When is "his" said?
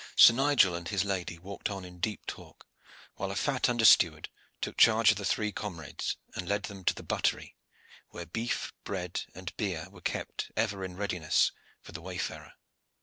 0.87-1.05